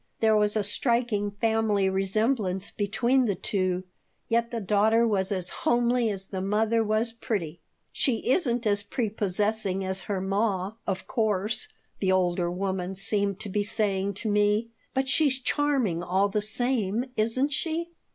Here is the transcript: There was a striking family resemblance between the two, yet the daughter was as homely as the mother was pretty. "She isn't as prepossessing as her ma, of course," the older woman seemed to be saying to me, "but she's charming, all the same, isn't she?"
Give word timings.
There 0.19 0.35
was 0.35 0.55
a 0.55 0.63
striking 0.63 1.29
family 1.29 1.87
resemblance 1.87 2.71
between 2.71 3.25
the 3.25 3.35
two, 3.35 3.83
yet 4.29 4.49
the 4.49 4.59
daughter 4.59 5.07
was 5.07 5.31
as 5.31 5.51
homely 5.61 6.09
as 6.09 6.29
the 6.29 6.41
mother 6.41 6.83
was 6.83 7.11
pretty. 7.13 7.59
"She 7.91 8.27
isn't 8.31 8.65
as 8.65 8.81
prepossessing 8.81 9.85
as 9.85 10.01
her 10.09 10.19
ma, 10.19 10.71
of 10.87 11.05
course," 11.05 11.67
the 11.99 12.11
older 12.11 12.49
woman 12.49 12.95
seemed 12.95 13.39
to 13.41 13.49
be 13.49 13.61
saying 13.61 14.15
to 14.15 14.31
me, 14.31 14.69
"but 14.95 15.07
she's 15.07 15.39
charming, 15.39 16.01
all 16.01 16.29
the 16.29 16.41
same, 16.41 17.05
isn't 17.15 17.53
she?" 17.53 17.91